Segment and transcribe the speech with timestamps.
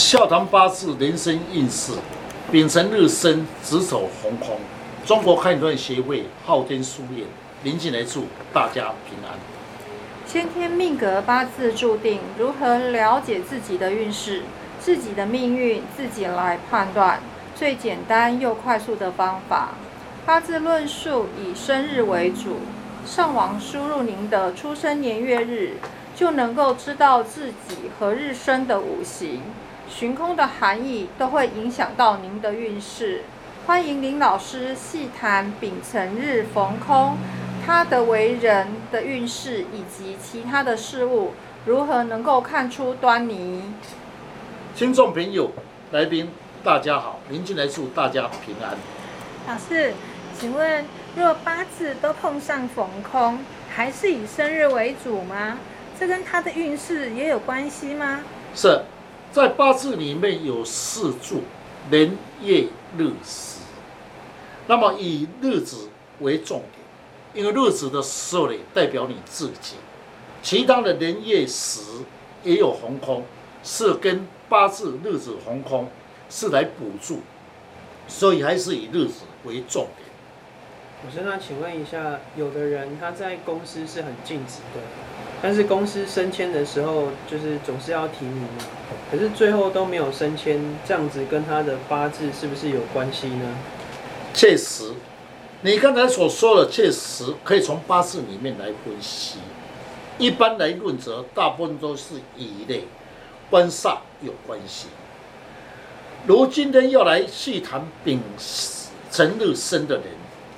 [0.00, 1.92] 笑谈八字人生运势，
[2.50, 4.56] 丙辰日生子丑红空。
[5.04, 7.26] 中国看断协会昊天书院，
[7.64, 9.38] 临进来祝大家平安。
[10.26, 14.42] 先天命格八字注定，如何了解自己的运势、
[14.80, 17.20] 自己的命运，自己来判断。
[17.54, 19.74] 最简单又快速的方法，
[20.24, 22.60] 八字论述以生日为主，
[23.04, 25.74] 上网输入您的出生年月日，
[26.16, 29.42] 就能够知道自己何日生的五行。
[29.90, 33.22] 寻空的含义都会影响到您的运势。
[33.66, 37.16] 欢迎林老师细谈丙辰日逢空，
[37.66, 41.32] 他的为人的运势以及其他的事物
[41.66, 43.64] 如何能够看出端倪。
[44.76, 45.50] 听众朋友、
[45.90, 46.30] 来宾，
[46.62, 48.76] 大家好，林进来祝大家平安。
[49.48, 49.92] 老师，
[50.38, 50.84] 请问
[51.16, 55.58] 若八字都碰上逢空，还是以生日为主吗？
[55.98, 58.20] 这跟他的运势也有关系吗？
[58.54, 58.82] 是。
[59.32, 61.42] 在八字里面有四柱，
[61.88, 62.66] 年月
[62.98, 63.60] 日时，
[64.66, 66.82] 那么以日子为重点，
[67.32, 69.76] 因为日子的时候呢，代表你自己，
[70.42, 71.80] 其他的年月时
[72.42, 73.24] 也有红空，
[73.62, 75.88] 是跟八字日子红空
[76.28, 77.20] 是来补助，
[78.08, 80.08] 所以还是以日子为重点。
[81.06, 84.80] 我是那请问一下，有的人他在公司是很尽职的。
[85.42, 88.44] 但是公司升迁的时候，就是总是要提名，
[89.10, 93.56] 可是最后都没有升迁，这样子跟他的八字是不是有关系呢？
[94.34, 94.92] 确实，
[95.62, 99.38] 你刚才所说的确实可以从八字里面来分析。
[100.18, 102.84] 一般来论则，大部分都是以类
[103.48, 104.88] 官煞有关系。
[106.26, 108.20] 如今天要来细谈丙
[109.10, 110.04] 辰日生的人，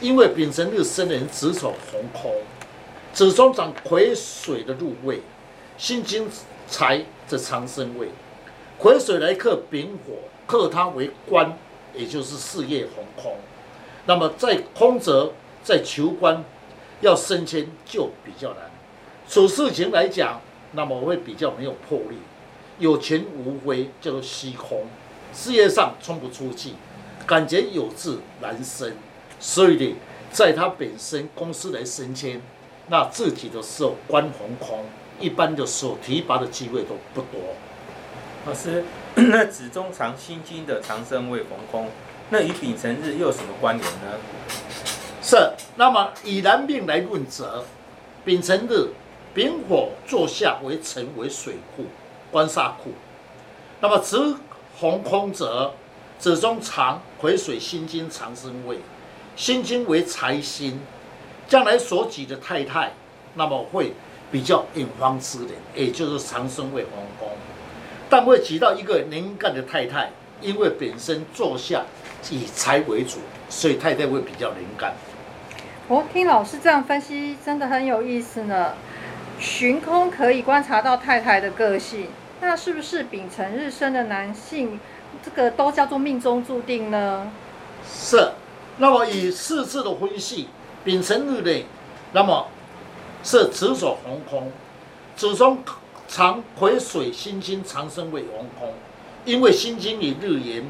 [0.00, 2.32] 因为丙辰日生的人只丑红空。
[3.12, 5.20] 子中长癸水的入位，
[5.76, 6.26] 辛金
[6.66, 8.08] 财的长生位，
[8.78, 10.14] 癸水来克丙火，
[10.46, 11.58] 克它为官，
[11.94, 13.36] 也就是事业红空。
[14.06, 16.42] 那么在空则在求官，
[17.02, 18.70] 要升迁就比较难。
[19.28, 20.40] 处事情来讲，
[20.72, 22.16] 那么会比较没有魄力，
[22.78, 24.86] 有钱无回，叫做虚空。
[25.34, 26.70] 事业上冲不出去，
[27.26, 28.96] 感觉有志难伸。
[29.38, 29.96] 所以呢，
[30.30, 32.40] 在他本身公司来升迁。
[32.88, 34.84] 那自己的时候官红空，
[35.20, 37.40] 一般的时候提拔的机会都不多。
[38.44, 38.84] 老师，
[39.14, 41.88] 那子中藏心经的长生位逢空，
[42.30, 44.18] 那与丙辰日又有什么关联呢？
[45.22, 45.36] 是，
[45.76, 47.64] 那么以男命来论则，
[48.24, 48.88] 丙辰日
[49.32, 51.84] 丙火坐下为辰为水库，
[52.32, 52.92] 官煞库。
[53.80, 54.36] 那么子
[54.78, 55.72] 红空者，
[56.18, 58.78] 子中藏癸水心经长生位，
[59.36, 60.80] 心经为财星。
[61.48, 62.92] 将来所娶的太太，
[63.34, 63.92] 那么会
[64.30, 67.28] 比较引方之人，也就是长生为皇宫，
[68.08, 70.10] 但会娶到一个能干的太太，
[70.40, 71.82] 因为本身坐下
[72.30, 73.18] 以财为主，
[73.50, 74.94] 所以太太会比较能干。
[75.88, 78.74] 我听老师这样分析，真的很有意思呢。
[79.38, 82.08] 寻空可以观察到太太的个性，
[82.40, 84.80] 那是不是秉承日生的男性，
[85.22, 87.30] 这个都叫做命中注定呢？
[87.86, 88.32] 是。
[88.78, 90.48] 那么以四字的分析。
[90.84, 91.64] 丙辰日内，
[92.12, 92.48] 那么
[93.22, 94.50] 是子所红空，
[95.14, 95.62] 子中
[96.08, 98.74] 藏癸水辛金长生为红空，
[99.24, 100.64] 因为辛金与日元，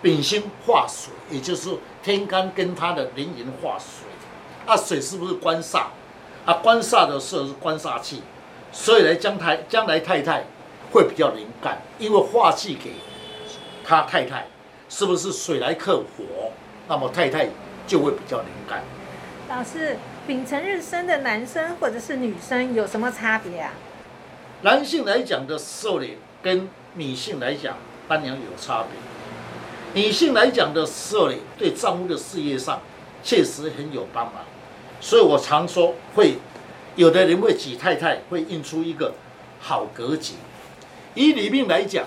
[0.00, 1.70] 丙辛化水，也就是
[2.02, 4.06] 天干跟它的凌云化水，
[4.64, 5.86] 啊，水是不是官煞？
[6.46, 8.22] 啊，官煞的时候是官煞气，
[8.72, 10.44] 所以来将太将来太太
[10.92, 12.92] 会比较灵干，因为化气给
[13.84, 14.46] 他太太，
[14.88, 16.52] 是不是水来克火？
[16.86, 17.48] 那么太太
[17.86, 18.82] 就会比较灵干。
[19.48, 23.72] 老师，丙辰日生的男生或者是女生有什么差别啊？
[24.60, 30.02] 男性来讲的受力跟女性来讲当然有差别。
[30.02, 32.82] 女性来讲的受力对丈夫的事业上
[33.24, 34.44] 确实很有帮忙，
[35.00, 36.36] 所以我常说会
[36.96, 39.14] 有的人会娶太太会印出一个
[39.60, 40.34] 好格局。
[41.14, 42.04] 以女命来讲，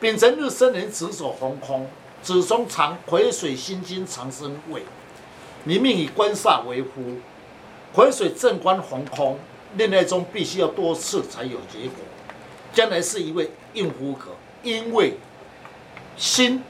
[0.00, 1.86] 丙辰日生人子所红空，
[2.22, 4.82] 子中藏癸水辛金长生位。
[5.68, 7.02] 你命以官煞为夫，
[7.92, 9.36] 癸水正官逢空，
[9.76, 11.98] 恋爱中必须要多次才有结果。
[12.72, 14.30] 将来是一位应夫格，
[14.62, 15.14] 因为
[16.16, 16.62] 辛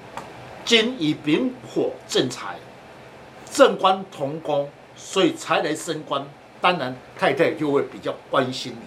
[0.65, 2.57] 金以丙火正财，
[3.53, 6.27] 正官同宫，所以才来升官。
[6.59, 8.87] 当然太太就会比较关心你。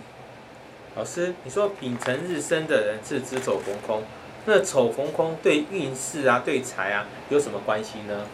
[0.95, 4.01] 老师，你说丙辰日生的人是子丑逢空，
[4.45, 8.25] 那丑逢空对运势啊、对财啊有什么关系呢？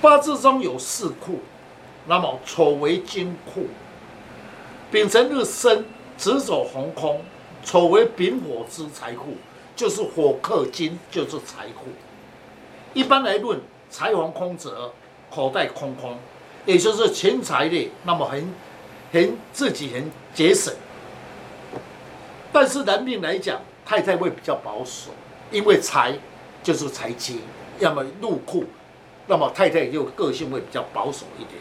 [0.00, 1.40] 八字中有四库，
[2.06, 3.66] 那么丑为金库，
[4.90, 5.84] 丙辰日生
[6.16, 7.22] 子丑红空，
[7.62, 9.36] 丑为丙火之财库，
[9.76, 11.88] 就是火克金，就是财库。
[12.94, 13.60] 一般来论，
[13.90, 14.90] 财王空则
[15.30, 16.16] 口袋空空，
[16.64, 18.54] 也就是钱财的，那么很
[19.12, 20.72] 很自己很节省。
[22.50, 25.10] 但是男命来讲，太太会比较保守，
[25.50, 26.18] 因为财
[26.62, 27.42] 就是财金，
[27.78, 28.64] 要么入库，
[29.30, 31.54] 那么太太就个性会比较保守一点。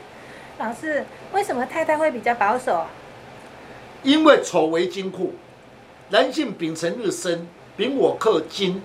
[0.57, 2.89] 老师，为什么太太会比较保守啊？
[4.01, 5.36] 因为丑为金库，
[6.10, 8.81] 男性丙辰日生，丙我克金，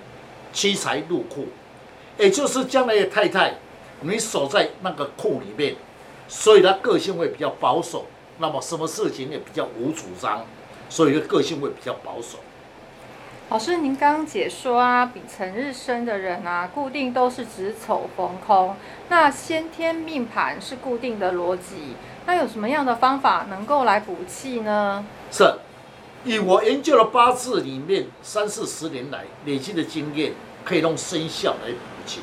[0.53, 1.47] 七财入库，
[2.19, 3.55] 也就是将来的太太，
[4.03, 5.77] 你守在那个库里面，
[6.29, 8.05] 所以他个性会比较保守，
[8.37, 10.45] 那么什么事情也比较无主张，
[10.91, 12.39] 所以个性会比较保守。
[13.51, 18.75] 老师，您刚刚解说啊，丙辰日生的人啊，固定都是子丑逢空。
[19.11, 21.95] 那先天命盘是固定的逻辑，
[22.27, 25.05] 那有什么样的方法能够来补气呢？
[25.31, 25.57] 是，
[26.25, 30.33] 以我研究了八字里面三四十年来累积的经验，
[30.65, 31.77] 可以用生肖来补
[32.07, 32.21] 气。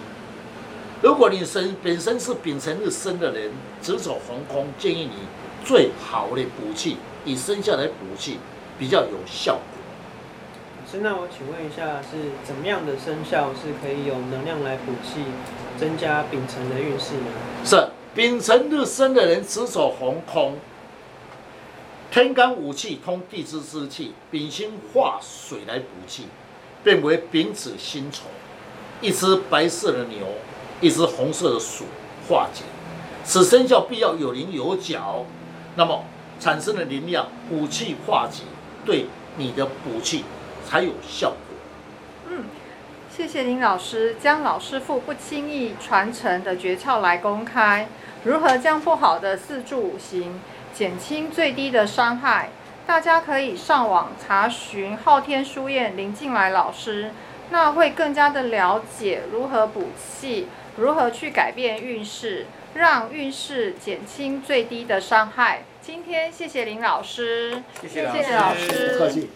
[1.03, 5.13] 如果你身本身是丙辰日生的人，子丑逢空，建议你
[5.63, 8.39] 最好的补气以生肖来补气，
[8.79, 9.80] 比较有效果。
[10.99, 15.23] 那我请问一下，是怎么样的生肖是可以有能量来补气，
[15.79, 17.31] 增加丙辰的运势呢？
[17.63, 20.57] 是丙辰日生的人，子丑红空，
[22.11, 26.25] 天干五气通地支之气，丙辛化水来补气，
[26.83, 28.23] 变为丙子辛丑，
[28.99, 30.27] 一只白色的牛，
[30.81, 31.85] 一只红色的鼠
[32.27, 32.63] 化解。
[33.23, 35.25] 此生肖必要有棱有角，
[35.75, 36.03] 那么
[36.39, 38.43] 产生的能量补气化解，
[38.85, 39.05] 对
[39.37, 40.25] 你的补气
[40.71, 41.37] 才有效果。
[42.29, 42.45] 嗯，
[43.13, 47.89] 谢谢林老师将老师傅不轻易传承的诀窍来公开，
[48.23, 50.39] 如何将不好的四柱五行
[50.73, 52.51] 减轻最低的伤害？
[52.87, 57.11] 大家可以上网查询昊天书院林静来老师，
[57.49, 60.47] 那会更加的了解如何补气，
[60.77, 62.45] 如何去改变运势，
[62.75, 65.63] 让运势减轻最低的伤害。
[65.81, 69.29] 今天谢谢林老师，谢谢老谢谢老师师不客气。